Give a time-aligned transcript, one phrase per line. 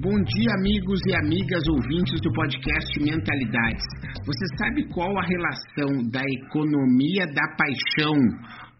[0.00, 3.82] Bom dia, amigos e amigas ouvintes do podcast Mentalidades.
[4.24, 8.14] Você sabe qual a relação da economia da paixão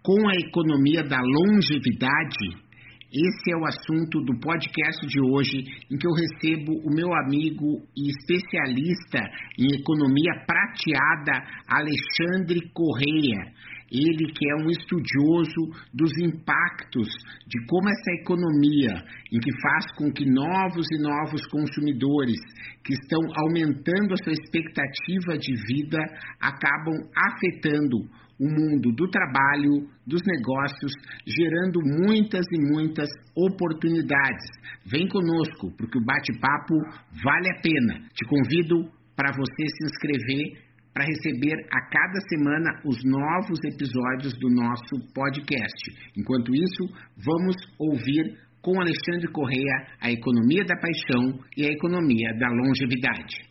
[0.00, 2.68] com a economia da longevidade?
[3.10, 7.82] Esse é o assunto do podcast de hoje, em que eu recebo o meu amigo
[7.96, 9.18] e especialista
[9.58, 13.50] em economia prateada, Alexandre Correia.
[13.90, 17.08] Ele que é um estudioso dos impactos
[17.46, 19.02] de como essa economia,
[19.32, 22.38] em que faz com que novos e novos consumidores
[22.84, 25.98] que estão aumentando a sua expectativa de vida
[26.40, 27.96] acabam afetando
[28.40, 30.92] o mundo do trabalho, dos negócios,
[31.26, 34.46] gerando muitas e muitas oportunidades.
[34.86, 36.74] Vem conosco, porque o bate-papo
[37.22, 38.08] vale a pena.
[38.14, 40.67] Te convido para você se inscrever
[40.98, 46.10] para receber a cada semana os novos episódios do nosso podcast.
[46.18, 52.50] Enquanto isso, vamos ouvir com Alexandre Correia a economia da paixão e a economia da
[52.50, 53.46] longevidade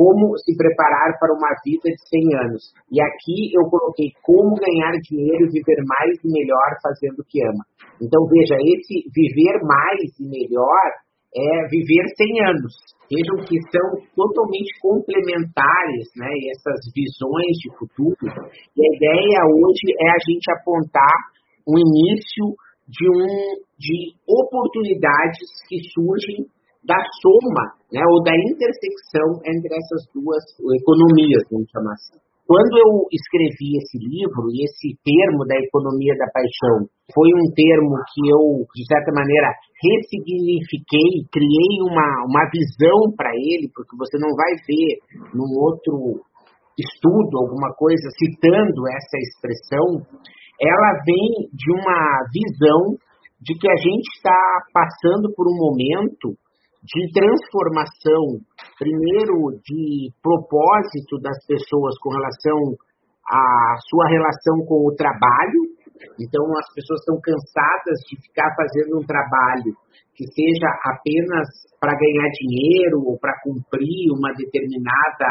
[0.00, 2.62] como se preparar para uma vida de 100 anos.
[2.88, 7.36] E aqui eu coloquei como ganhar dinheiro e viver mais e melhor fazendo o que
[7.44, 7.60] ama.
[8.00, 10.88] Então veja, esse viver mais e melhor
[11.34, 12.72] é viver 100 anos.
[13.10, 18.26] Vejam que são totalmente complementares, né, essas visões de futuro.
[18.76, 21.18] E a ideia hoje é a gente apontar
[21.66, 22.54] o início
[22.86, 26.46] de um de oportunidades que surgem
[26.84, 30.42] da soma, né, ou da intersecção entre essas duas
[30.80, 32.29] economias, vamos chamar assim.
[32.50, 37.94] Quando eu escrevi esse livro, e esse termo da economia da paixão foi um termo
[38.10, 44.34] que eu, de certa maneira, ressignifiquei, criei uma, uma visão para ele, porque você não
[44.34, 44.98] vai ver
[45.30, 46.26] num outro
[46.74, 50.02] estudo, alguma coisa, citando essa expressão,
[50.58, 52.02] ela vem de uma
[52.34, 52.98] visão
[53.38, 54.42] de que a gente está
[54.74, 56.34] passando por um momento
[56.82, 58.40] de transformação,
[58.78, 62.58] primeiro de propósito das pessoas com relação
[63.28, 65.76] à sua relação com o trabalho.
[66.16, 69.76] Então, as pessoas estão cansadas de ficar fazendo um trabalho
[70.16, 71.48] que seja apenas
[71.78, 75.28] para ganhar dinheiro ou para cumprir uma determinada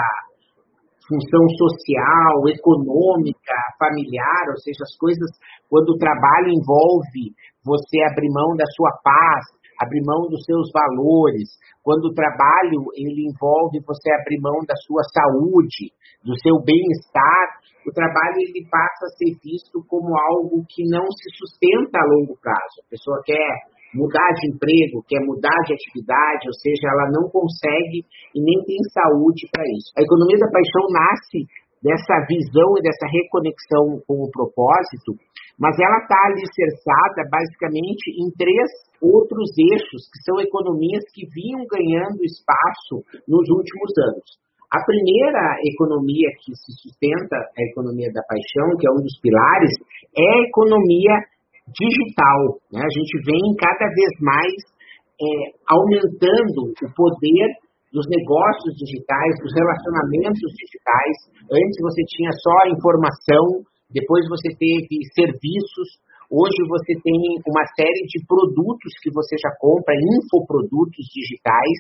[1.10, 5.30] função social, econômica, familiar, ou seja, as coisas,
[5.66, 7.34] quando o trabalho envolve
[7.66, 11.48] você abrir mão da sua paz, abrir mão dos seus valores,
[11.82, 17.92] quando o trabalho ele envolve você abrir mão da sua saúde, do seu bem-estar, o
[17.96, 22.84] trabalho ele passa a ser visto como algo que não se sustenta a longo prazo.
[22.86, 23.50] A pessoa quer
[23.96, 28.78] mudar de emprego, quer mudar de atividade, ou seja, ela não consegue e nem tem
[28.94, 29.90] saúde para isso.
[29.98, 31.40] A economia da paixão nasce
[31.84, 35.16] dessa visão e dessa reconexão com o propósito,
[35.60, 38.68] mas ela está alicerçada basicamente em três
[39.02, 44.28] outros eixos, que são economias que vinham ganhando espaço nos últimos anos.
[44.70, 49.74] A primeira economia que se sustenta, a economia da paixão, que é um dos pilares,
[50.16, 51.16] é a economia
[51.74, 52.62] digital.
[52.72, 52.80] Né?
[52.80, 54.54] A gente vem cada vez mais
[55.20, 55.26] é,
[55.68, 57.48] aumentando o poder
[57.90, 61.16] dos negócios digitais, dos relacionamentos digitais.
[61.50, 65.98] Antes você tinha só informação, depois você teve serviços,
[66.30, 67.18] hoje você tem
[67.50, 71.78] uma série de produtos que você já compra, infoprodutos digitais,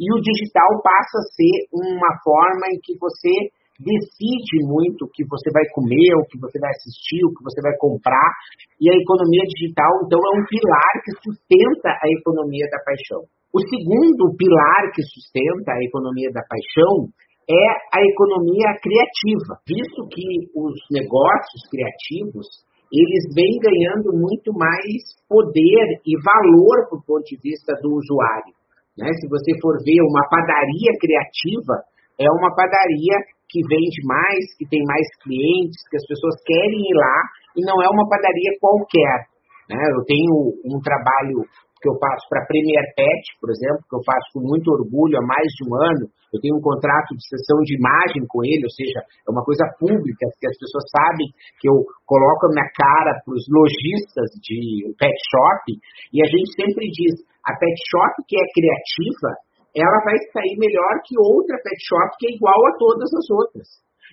[0.00, 5.24] e o digital passa a ser uma forma em que você decide muito o que
[5.24, 8.28] você vai comer, o que você vai assistir, o que você vai comprar.
[8.76, 13.24] E a economia digital, então, é um pilar que sustenta a economia da paixão.
[13.50, 17.08] O segundo pilar que sustenta a economia da paixão
[17.48, 17.64] é
[17.96, 22.46] a economia criativa, visto que os negócios criativos
[22.90, 28.54] eles vêm ganhando muito mais poder e valor do ponto de vista do usuário.
[28.98, 29.06] Né?
[29.14, 31.86] Se você for ver uma padaria criativa,
[32.18, 33.14] é uma padaria
[33.50, 37.18] que vende mais, que tem mais clientes, que as pessoas querem ir lá
[37.58, 39.26] e não é uma padaria qualquer.
[39.68, 39.82] Né?
[39.90, 41.42] Eu tenho um trabalho
[41.80, 45.16] que eu faço para a Premier Pet, por exemplo, que eu faço com muito orgulho
[45.16, 46.04] há mais de um ano.
[46.28, 49.64] Eu tenho um contrato de sessão de imagem com ele, ou seja, é uma coisa
[49.80, 51.26] pública, que as pessoas sabem
[51.58, 55.64] que eu coloco a minha cara para os lojistas de pet shop,
[56.12, 59.30] e a gente sempre diz, a pet shop que é criativa,
[59.76, 63.68] ela vai sair melhor que outra pet shop que é igual a todas as outras.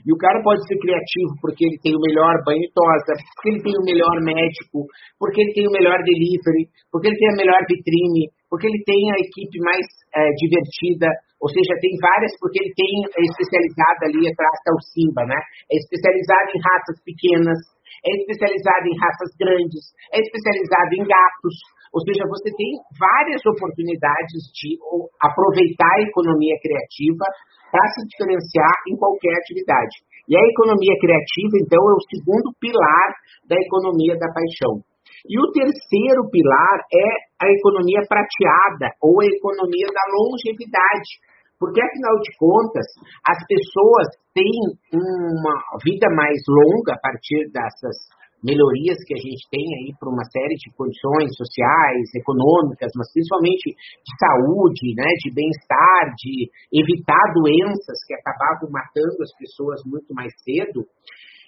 [0.05, 3.49] E o cara pode ser criativo porque ele tem o melhor banho e tosa, porque
[3.49, 4.85] ele tem o melhor médico,
[5.17, 9.01] porque ele tem o melhor delivery, porque ele tem a melhor vitrine, porque ele tem
[9.09, 9.81] a equipe mais
[10.13, 11.09] é, divertida,
[11.41, 15.39] ou seja, tem várias, porque ele tem é especializado ali atrás, é o Simba, né?
[15.69, 17.59] É especializado em raças pequenas,
[18.05, 19.83] é especializado em raças grandes,
[20.13, 21.55] é especializado em gatos.
[21.93, 24.77] Ou seja, você tem várias oportunidades de
[25.21, 27.25] aproveitar a economia criativa
[27.71, 30.03] para se diferenciar em qualquer atividade.
[30.27, 33.09] E a economia criativa, então, é o segundo pilar
[33.47, 34.83] da economia da paixão.
[35.27, 37.09] E o terceiro pilar é
[37.43, 41.11] a economia prateada ou a economia da longevidade.
[41.59, 42.85] Porque, afinal de contas,
[43.25, 44.61] as pessoas têm
[44.93, 47.97] uma vida mais longa a partir dessas
[48.43, 53.73] melhorias que a gente tem aí para uma série de condições sociais, econômicas, mas principalmente
[53.73, 60.31] de saúde, né, de bem-estar, de evitar doenças que acabavam matando as pessoas muito mais
[60.45, 60.85] cedo.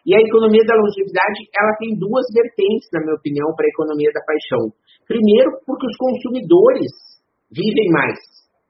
[0.06, 4.10] E a economia da longevidade, ela tem duas vertentes, na minha opinião, para a economia
[4.16, 4.74] da paixão.
[5.06, 6.90] Primeiro, porque os consumidores
[7.52, 8.18] vivem mais.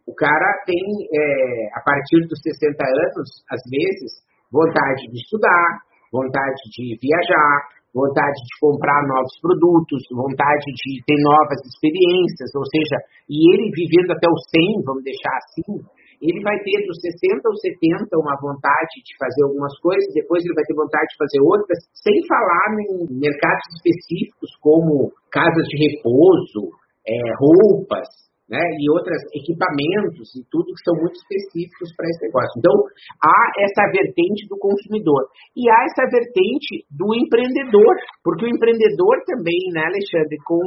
[0.07, 6.62] O cara tem, é, a partir dos 60 anos, às vezes, vontade de estudar, vontade
[6.74, 12.97] de viajar, vontade de comprar novos produtos, vontade de ter novas experiências, ou seja,
[13.30, 15.81] e ele vivendo até os 100, vamos deixar assim,
[16.21, 20.53] ele vai ter dos 60 aos 70 uma vontade de fazer algumas coisas, depois ele
[20.53, 26.75] vai ter vontade de fazer outras, sem falar em mercados específicos como casas de repouso,
[27.07, 32.57] é, roupas, né, e outros equipamentos e tudo que são muito específicos para esse negócio.
[32.57, 32.75] Então,
[33.22, 37.94] há essa vertente do consumidor e há essa vertente do empreendedor,
[38.25, 40.60] porque o empreendedor também, né, Alexandre, com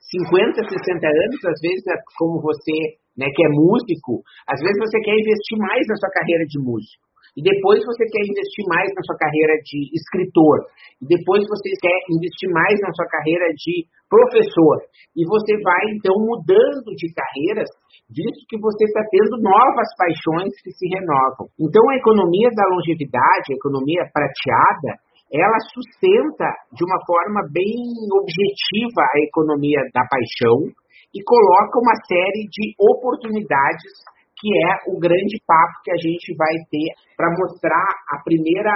[0.00, 4.96] 50, 60 anos, às vezes, é como você, né, que é músico, às vezes você
[5.04, 7.09] quer investir mais na sua carreira de músico.
[7.36, 10.66] E depois você quer investir mais na sua carreira de escritor.
[11.00, 14.82] E depois você quer investir mais na sua carreira de professor.
[15.14, 17.70] E você vai, então, mudando de carreiras,
[18.10, 21.46] visto que você está tendo novas paixões que se renovam.
[21.54, 24.98] Então, a economia da longevidade, a economia prateada,
[25.30, 27.78] ela sustenta de uma forma bem
[28.10, 30.66] objetiva a economia da paixão
[31.14, 33.94] e coloca uma série de oportunidades
[34.40, 38.72] que é o grande papo que a gente vai ter para mostrar a primeira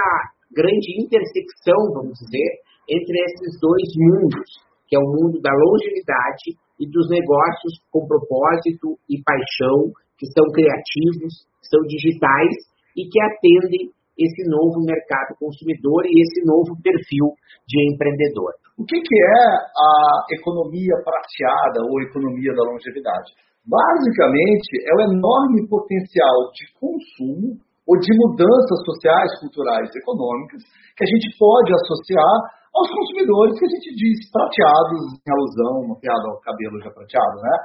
[0.53, 4.45] grande intersecção, vamos dizer, entre esses dois mundos,
[4.87, 10.45] que é o mundo da longevidade e dos negócios com propósito e paixão, que são
[10.53, 12.53] criativos, são digitais
[12.95, 17.35] e que atendem esse novo mercado consumidor e esse novo perfil
[17.67, 18.53] de empreendedor.
[18.77, 19.43] O que, que é
[19.75, 23.31] a economia prateada ou economia da longevidade?
[23.65, 30.61] Basicamente, é o enorme potencial de consumo ou de mudanças sociais, culturais e econômicas
[30.97, 32.37] que a gente pode associar
[32.73, 37.37] aos consumidores que a gente diz prateados, em alusão, uma piada ao cabelo já prateado,
[37.41, 37.55] né?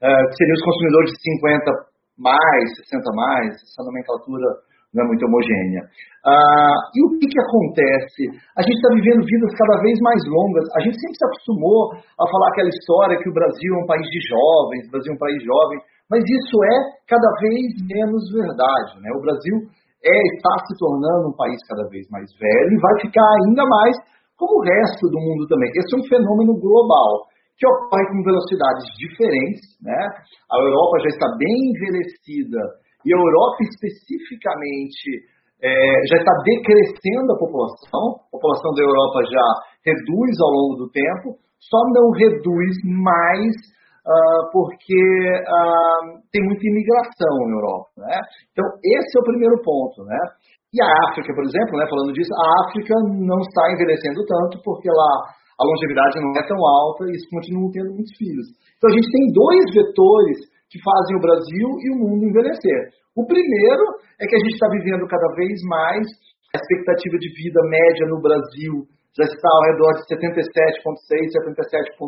[0.00, 4.48] É, que seriam os consumidores de 50 mais, 60 mais, essa nomenclatura
[4.94, 5.86] não é muito homogênea.
[6.26, 8.22] Ah, e o que, que acontece?
[8.58, 10.66] A gente está vivendo vidas cada vez mais longas.
[10.76, 14.06] A gente sempre se acostumou a falar aquela história que o Brasil é um país
[14.10, 15.78] de jovens, o Brasil é um país jovem,
[16.10, 16.76] mas isso é
[17.06, 18.98] cada vez menos verdade.
[18.98, 19.08] Né?
[19.14, 19.56] O Brasil
[20.02, 23.94] é, está se tornando um país cada vez mais velho e vai ficar ainda mais
[24.34, 25.70] como o resto do mundo também.
[25.70, 29.62] Esse é um fenômeno global que ocorre com velocidades diferentes.
[29.84, 30.00] Né?
[30.50, 32.58] A Europa já está bem envelhecida
[33.04, 35.28] e a Europa especificamente
[35.62, 35.70] é,
[36.08, 39.46] já está decrescendo a população, a população da Europa já
[39.84, 43.52] reduz ao longo do tempo, só não reduz mais
[44.04, 45.00] uh, porque
[45.44, 46.00] uh,
[46.32, 47.90] tem muita imigração na Europa.
[48.08, 48.16] Né?
[48.52, 50.04] Então, esse é o primeiro ponto.
[50.04, 50.20] Né?
[50.72, 54.88] E a África, por exemplo, né, falando disso, a África não está envelhecendo tanto porque
[54.88, 55.12] lá
[55.60, 58.48] a longevidade não é tão alta e eles continuam tendo muitos filhos.
[58.80, 60.38] Então, a gente tem dois vetores
[60.70, 62.94] que fazem o Brasil e o mundo envelhecer.
[63.18, 63.84] O primeiro
[64.22, 66.06] é que a gente está vivendo cada vez mais,
[66.54, 68.86] a expectativa de vida média no Brasil
[69.18, 71.34] já está ao redor de 77,6,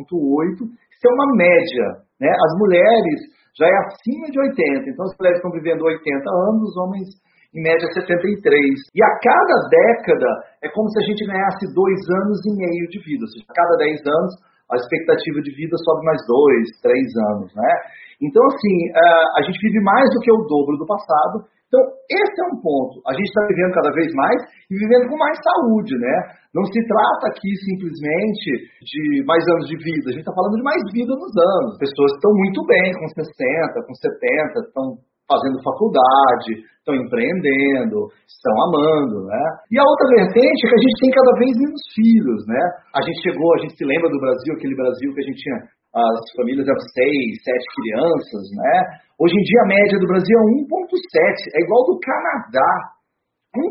[0.07, 1.87] 77,8, isso é uma média.
[2.23, 2.31] Né?
[2.31, 3.19] As mulheres
[3.59, 5.99] já é acima de 80, então as mulheres estão vivendo 80
[6.47, 7.09] anos, os homens
[7.53, 8.39] em média 73.
[8.95, 10.31] E a cada década
[10.63, 13.55] é como se a gente ganhasse dois anos e meio de vida, ou seja, a
[13.55, 14.33] cada 10 anos
[14.73, 17.73] a expectativa de vida sobe mais dois, três anos, né?
[18.25, 21.45] Então, assim, eh, a gente vive mais do que o dobro do passado.
[21.69, 23.01] Então, esse é um ponto.
[23.09, 24.39] A gente está vivendo cada vez mais
[24.69, 26.17] e vivendo com mais saúde, né?
[26.53, 28.49] Não se trata aqui simplesmente
[28.85, 31.81] de mais anos de vida, a gente está falando de mais vida nos anos.
[31.81, 34.87] Pessoas estão muito bem, com 60, com 70, estão
[35.25, 39.45] fazendo faculdade, estão empreendendo, estão amando, né?
[39.71, 42.63] E a outra vertente é que a gente tem cada vez menos filhos, né?
[42.99, 45.59] A gente chegou, a gente se lembra do Brasil, aquele Brasil que a gente tinha
[45.93, 48.75] as famílias eram seis, sete crianças, né?
[49.21, 52.73] Hoje em dia a média do Brasil é 1,7, é igual do Canadá.
[53.53, 53.69] 1,7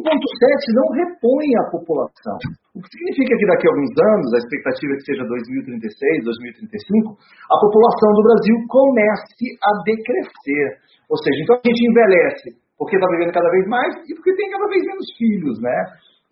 [0.77, 2.37] não repõe a população.
[2.77, 6.29] O que significa que daqui a alguns anos, a expectativa é que seja 2036,
[6.61, 10.67] 2035, a população do Brasil comece a decrescer.
[11.09, 14.50] Ou seja, então a gente envelhece porque está vivendo cada vez mais e porque tem
[14.50, 15.77] cada vez menos filhos, né?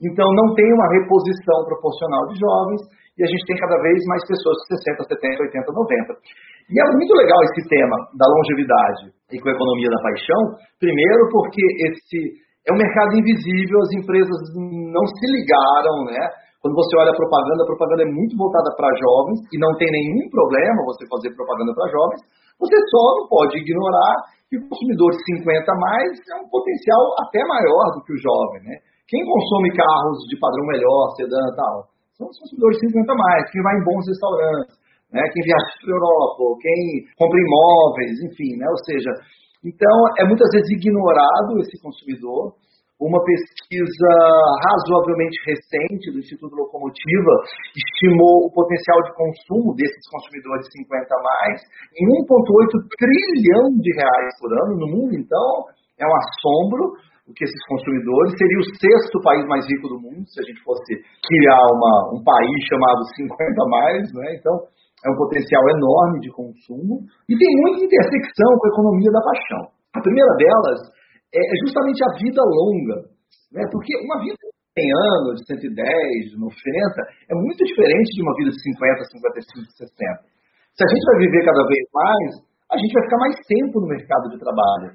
[0.01, 2.81] Então não tem uma reposição proporcional de jovens
[3.13, 6.73] e a gente tem cada vez mais pessoas de 60, 70, 80, 90.
[6.73, 10.41] E é muito legal esse tema da longevidade e com a economia da paixão,
[10.81, 16.21] primeiro porque esse é um mercado invisível, as empresas não se ligaram, né?
[16.65, 19.85] Quando você olha a propaganda, a propaganda é muito voltada para jovens e não tem
[19.85, 22.25] nenhum problema você fazer propaganda para jovens.
[22.57, 27.01] Você só não pode ignorar que o consumidor de 50 a mais é um potencial
[27.21, 28.75] até maior do que o jovem, né?
[29.05, 31.75] Quem consome carros de padrão melhor, sedã e tal,
[32.17, 34.73] são os consumidores de 50 a mais, quem vai em bons restaurantes,
[35.13, 35.21] né?
[35.33, 36.81] Quem viaja para a Europa, quem
[37.13, 38.65] compra imóveis, enfim, né?
[38.69, 39.11] Ou seja,
[39.63, 42.55] então, é muitas vezes ignorado esse consumidor.
[42.99, 44.11] Uma pesquisa
[44.59, 47.33] razoavelmente recente do Instituto Locomotiva
[47.71, 51.63] estimou o potencial de consumo desses consumidores 50 a mais
[51.95, 55.15] em 1,8 trilhão de reais por ano no mundo.
[55.15, 55.47] Então,
[55.95, 60.27] é um assombro o que esses consumidores seria o sexto país mais rico do mundo
[60.27, 60.91] se a gente fosse
[61.23, 64.27] criar uma, um país chamado 50 a mais, né?
[64.35, 64.59] Então,
[65.05, 69.63] é um potencial enorme de consumo e tem muita intersecção com a economia da paixão.
[69.95, 70.98] A primeira delas
[71.33, 72.97] é, é justamente a vida longa,
[73.53, 73.63] né?
[73.71, 78.33] porque uma vida de 100 anos, de 110, de 90, é muito diferente de uma
[78.37, 80.39] vida de 50, 55, 60.
[80.73, 82.29] Se a gente vai viver cada vez mais,
[82.71, 84.89] a gente vai ficar mais tempo no mercado de trabalho.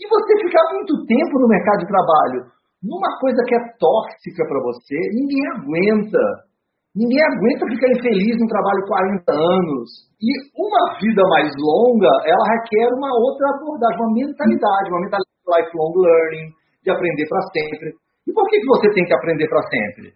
[0.00, 2.40] E você ficar muito tempo no mercado de trabalho
[2.82, 6.48] numa coisa que é tóxica para você, ninguém aguenta.
[6.90, 9.86] Ninguém aguenta ficar infeliz no trabalho 40 anos.
[10.18, 10.26] E
[10.58, 15.94] uma vida mais longa, ela requer uma outra abordagem, uma mentalidade, uma mentalidade de lifelong
[15.94, 16.46] learning,
[16.82, 17.94] de aprender para sempre.
[18.26, 20.10] E por que, que você tem que aprender para sempre?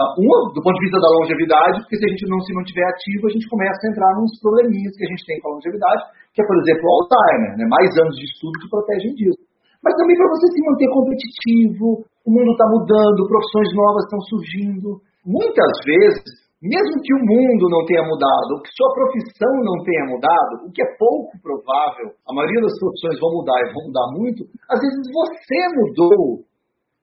[0.00, 2.88] Uh, uma, do ponto de vista da longevidade, porque se a gente não se mantiver
[2.88, 6.02] ativo, a gente começa a entrar nos probleminhas que a gente tem com a longevidade,
[6.32, 7.52] que é, por exemplo, o Alzheimer.
[7.60, 7.64] Né?
[7.68, 9.44] Mais anos de estudo te protegem disso.
[9.84, 11.86] Mas também para você se manter competitivo,
[12.24, 17.84] o mundo está mudando, profissões novas estão surgindo muitas vezes, mesmo que o mundo não
[17.84, 22.62] tenha mudado, que sua profissão não tenha mudado, o que é pouco provável, a maioria
[22.62, 24.40] das profissões vão mudar e vão mudar muito,
[24.70, 26.44] às vezes você mudou.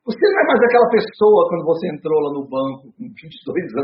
[0.01, 3.21] Você não é mais aquela pessoa quando você entrou lá no banco com 22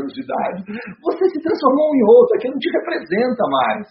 [0.02, 0.58] anos de idade.
[0.98, 3.86] Você se transformou em outra, que não te representa mais.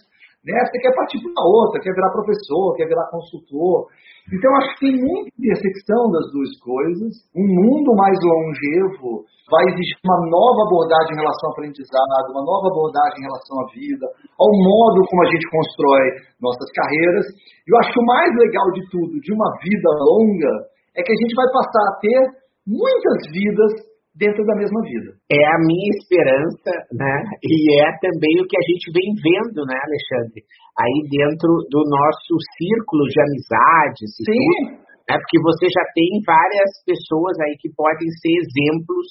[0.48, 0.64] Né?
[0.64, 3.84] Você quer partir para outra, quer virar professor, quer virar consultor.
[4.32, 7.12] Então, acho que tem muita intersecção das duas coisas.
[7.36, 12.66] Um mundo mais longevo vai exigir uma nova abordagem em relação ao aprendizado, uma nova
[12.72, 14.06] abordagem em relação à vida,
[14.40, 16.04] ao modo como a gente constrói
[16.40, 17.26] nossas carreiras.
[17.64, 20.52] E eu acho que o mais legal de tudo, de uma vida longa,
[20.96, 22.20] é que a gente vai passar a ter
[22.64, 23.87] muitas vidas
[24.18, 25.14] dentro da mesma vida.
[25.30, 27.14] É a minha esperança, né?
[27.40, 30.42] E é também o que a gente vem vendo, né, Alexandre?
[30.74, 34.34] Aí dentro do nosso círculo de amizades e Sim.
[34.34, 34.88] tudo.
[35.08, 39.06] É porque você já tem várias pessoas aí que podem ser exemplos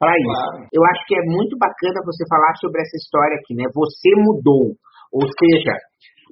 [0.00, 0.48] para isso.
[0.48, 0.68] Claro.
[0.72, 3.68] Eu acho que é muito bacana você falar sobre essa história aqui, né?
[3.74, 4.72] Você mudou.
[5.12, 5.74] Ou seja,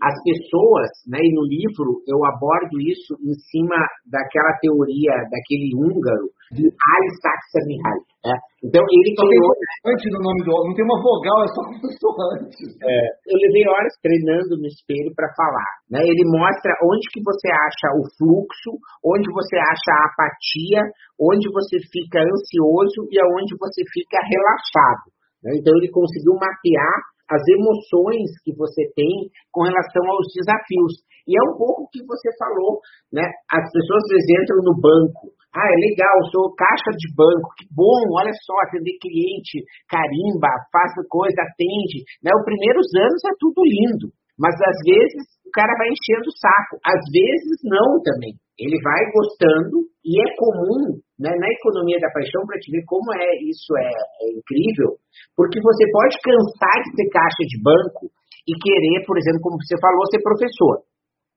[0.03, 3.79] as pessoas, né, e no livro eu abordo isso em cima
[4.11, 8.03] daquela teoria daquele húngaro, de Alice Saxonihal.
[8.27, 8.35] Né?
[8.67, 9.51] Então ele só criou...
[9.55, 12.67] Tem antes no nome do não tem uma vogal, é só consoante.
[12.83, 12.99] É,
[13.31, 15.71] eu levei horas treinando no espelho para falar.
[15.87, 16.03] Né?
[16.03, 18.75] Ele mostra onde que você acha o fluxo,
[19.07, 20.83] onde você acha a apatia,
[21.19, 25.15] onde você fica ansioso e aonde você fica relaxado.
[25.43, 25.59] Né?
[25.59, 31.01] Então ele conseguiu mapear as emoções que você tem com relação aos desafios.
[31.25, 33.25] E é um pouco o que você falou, né?
[33.49, 35.33] As pessoas às vezes entram no banco.
[35.53, 40.97] Ah, é legal, sou caixa de banco, que bom, olha só, atender cliente, carimba, faz
[41.13, 42.09] coisa, atende.
[42.25, 42.33] Né?
[42.33, 44.09] Os primeiros anos é tudo lindo,
[44.41, 48.33] mas às vezes o cara vai enchendo o saco, às vezes não também.
[48.57, 53.07] Ele vai gostando e é comum né, na economia da paixão para te ver como
[53.15, 54.99] é isso é, é, incrível,
[55.39, 58.11] porque você pode cansar de ser caixa de banco
[58.43, 60.83] e querer, por exemplo, como você falou, ser professor.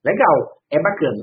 [0.02, 0.38] Legal,
[0.74, 1.22] é bacana.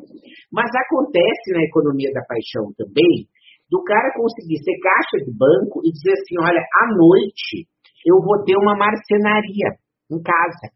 [0.54, 3.26] Mas acontece na economia da paixão também
[3.66, 7.66] do cara conseguir ser caixa de banco e dizer assim, olha, à noite
[8.04, 10.68] eu vou ter uma marcenaria em casa.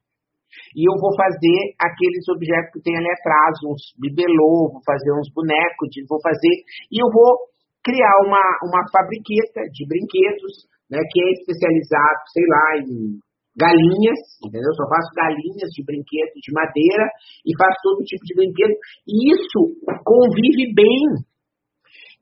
[0.75, 5.29] e eu vou fazer aqueles objetos que tem ali atrás, uns bibelô, vou fazer uns
[5.35, 6.55] bonecos, vou fazer,
[6.89, 7.53] e eu vou
[7.87, 13.23] criar uma, uma fabriqueta de brinquedos, né, que é especializado, sei lá, em
[13.55, 14.69] galinhas, entendeu?
[14.75, 17.07] Só faço galinhas de brinquedo de madeira
[17.47, 18.75] e faço todo tipo de brinquedo.
[19.07, 19.61] E isso
[20.05, 21.07] convive bem.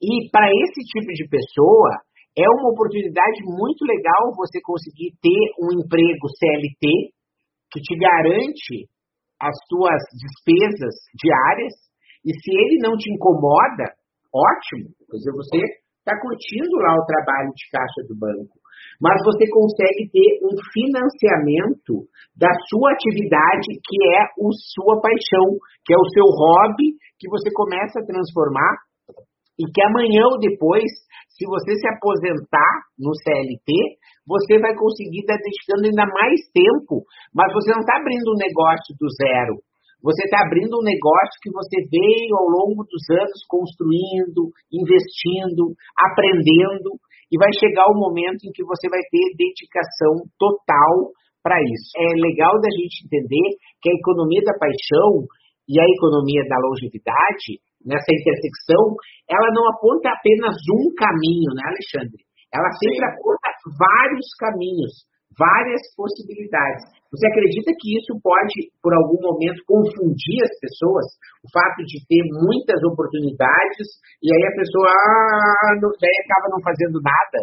[0.04, 2.04] E para esse tipo de pessoa,
[2.36, 7.14] é uma oportunidade muito legal você conseguir ter um emprego CLT
[7.72, 8.86] que te garante
[9.40, 11.74] as suas despesas diárias.
[12.22, 13.90] E se ele não te incomoda,
[14.34, 14.90] ótimo.
[15.06, 15.60] Quer dizer, você
[16.02, 18.58] está curtindo lá o trabalho de caixa do banco
[19.00, 24.28] mas você consegue ter um financiamento da sua atividade, que é a
[24.74, 28.74] sua paixão, que é o seu hobby, que você começa a transformar
[29.58, 30.86] e que amanhã ou depois,
[31.30, 37.52] se você se aposentar no CLT, você vai conseguir estar dedicando ainda mais tempo, mas
[37.52, 39.54] você não está abrindo um negócio do zero.
[40.04, 47.00] Você está abrindo um negócio que você veio ao longo dos anos construindo, investindo, aprendendo,
[47.32, 51.08] e vai chegar o momento em que você vai ter dedicação total
[51.40, 51.88] para isso.
[51.96, 55.24] É legal da gente entender que a economia da paixão
[55.64, 62.20] e a economia da longevidade, nessa intersecção, ela não aponta apenas um caminho, né, Alexandre?
[62.52, 63.08] Ela sempre Sim.
[63.08, 64.92] aponta vários caminhos,
[65.38, 66.94] várias possibilidades.
[67.14, 71.06] Você acredita que isso pode, por algum momento, confundir as pessoas?
[71.46, 73.86] O fato de ter muitas oportunidades
[74.18, 77.38] e aí a pessoa ah, daí acaba não fazendo nada?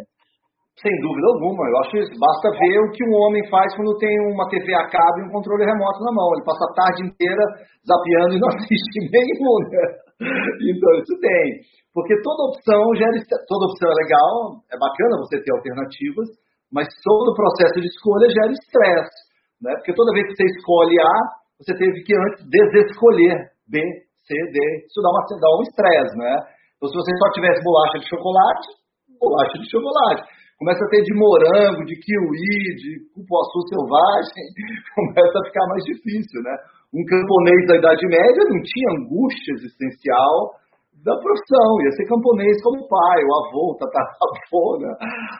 [0.81, 1.61] Sem dúvida alguma.
[1.69, 4.89] Eu acho que basta ver o que um homem faz quando tem uma TV a
[4.89, 6.33] cabo e um controle remoto na mão.
[6.33, 7.43] Ele passa a tarde inteira
[7.85, 9.57] zapeando e não assiste nenhum.
[9.69, 9.85] Né?
[10.57, 11.61] Então, isso tem.
[11.93, 13.13] Porque toda opção gera.
[13.45, 14.33] Toda opção é legal,
[14.73, 16.27] é bacana você ter alternativas,
[16.71, 19.19] mas todo o processo de escolha gera estresse,
[19.61, 19.75] né?
[19.75, 21.15] Porque toda vez que você escolhe A,
[21.59, 23.77] você teve que antes desescolher B,
[24.25, 24.57] C, D.
[24.87, 26.33] Isso dá, uma, dá um estresse, né?
[26.77, 28.67] Então, se você só tivesse bolacha de chocolate,
[29.19, 30.23] bolacha de chocolate.
[30.57, 34.45] Começa a ter de morango, de kiwi, de cupuaçu selvagem,
[34.93, 36.55] começa a ficar mais difícil, né?
[36.93, 40.60] Um camponês da Idade Média não tinha angústia existencial
[41.01, 44.93] da profissão, ia ser camponês como pai, o avô, o tataravô, né?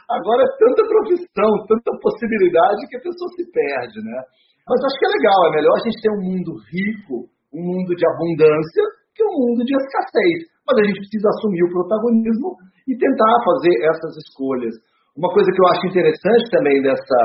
[0.10, 4.20] Agora é tanta profissão, tanta possibilidade que a pessoa se perde, né?
[4.66, 7.92] Mas acho que é legal, é melhor a gente ter um mundo rico, um mundo
[7.94, 10.50] de abundância, que um mundo de escassez.
[10.66, 14.74] Mas a gente precisa assumir o protagonismo e tentar fazer essas escolhas.
[15.18, 17.20] Uma coisa que eu acho interessante também dessa,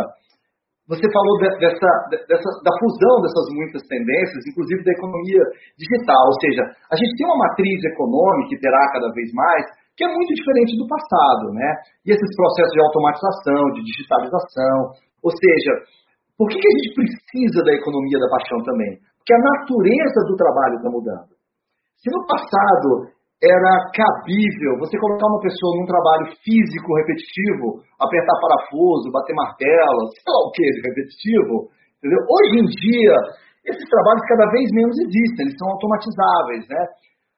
[0.87, 1.91] você falou dessa,
[2.31, 5.43] dessa, da fusão dessas muitas tendências, inclusive da economia
[5.75, 9.67] digital, ou seja, a gente tem uma matriz econômica que terá cada vez mais,
[9.99, 11.69] que é muito diferente do passado, né?
[12.07, 14.77] E esses processos de automatização, de digitalização,
[15.27, 15.73] ou seja,
[16.39, 19.01] por que, a gente precisa da economia da paixão também?
[19.19, 21.33] Porque a natureza do trabalho está mudando.
[21.99, 23.11] Se no passado
[23.43, 30.25] era cabível você colocar uma pessoa num trabalho físico repetitivo, apertar parafuso, bater martelo, sei
[30.25, 31.55] lá o que repetitivo,
[32.01, 32.21] entendeu?
[32.25, 33.17] Hoje em dia,
[33.69, 36.83] esses trabalhos cada vez menos existem, eles são automatizáveis, né?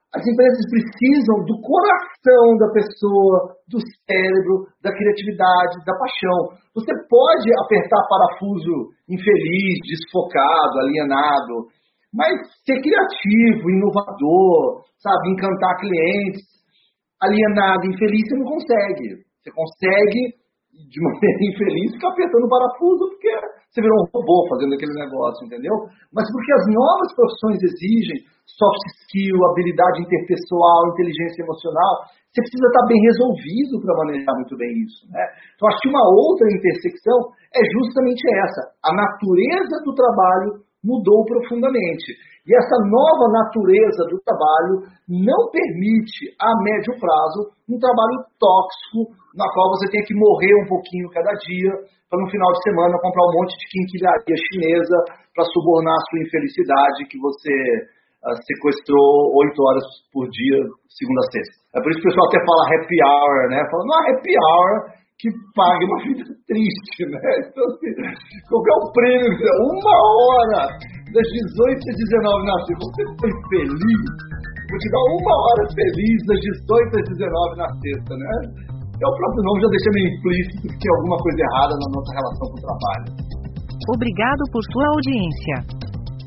[0.09, 3.77] As empresas precisam do coração da pessoa, do
[4.09, 6.57] cérebro, da criatividade, da paixão.
[6.73, 11.69] Você pode apertar parafuso infeliz, desfocado, alienado,
[12.13, 12.33] mas
[12.65, 16.43] ser criativo, inovador, sabe, encantar clientes,
[17.21, 19.09] alienado, infeliz, você não consegue.
[19.43, 20.21] Você consegue,
[20.73, 23.33] de maneira infeliz, ficar apertando o parafuso, porque
[23.69, 25.75] você virou um robô fazendo aquele negócio, entendeu?
[26.13, 28.19] Mas porque as novas profissões exigem
[28.49, 34.73] soft skill, habilidade interpessoal, inteligência emocional, você precisa estar bem resolvido para manejar muito bem
[34.85, 35.05] isso.
[35.13, 35.21] Né?
[35.53, 37.19] Então, acho que uma outra intersecção
[37.53, 42.17] é justamente essa: a natureza do trabalho mudou profundamente.
[42.49, 49.45] E essa nova natureza do trabalho não permite, a médio prazo, um trabalho tóxico, na
[49.53, 51.77] qual você tem que morrer um pouquinho cada dia,
[52.09, 54.99] para no final de semana comprar um monte de quinquilharia chinesa
[55.37, 57.53] para subornar a sua infelicidade que você
[58.25, 60.57] uh, sequestrou oito horas por dia,
[60.89, 61.55] segunda a sexta.
[61.77, 63.61] É por isso que o pessoal até fala happy hour, né?
[63.69, 64.73] Fala, não, happy hour
[65.19, 67.19] que pague uma vida triste, né?
[67.43, 67.91] Então, assim,
[68.47, 69.35] qualquer um prêmio,
[69.67, 70.63] uma hora
[71.11, 74.03] das 18 às 19 na sexta, você foi feliz?
[74.71, 78.35] Vou te dar uma hora feliz das 18 às 19 na sexta, né?
[78.99, 82.11] É o próprio nome já deixa meio implícito que tem alguma coisa errada na nossa
[82.15, 83.07] relação com o trabalho.
[83.95, 85.57] Obrigado por sua audiência.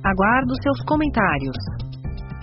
[0.03, 1.59] Aguardo seus comentários.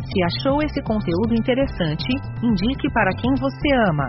[0.05, 2.09] Se achou esse conteúdo interessante,
[2.41, 4.09] indique para quem você ama.